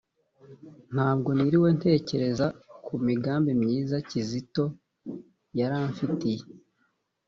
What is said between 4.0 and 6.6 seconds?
Kizito yari amfitiye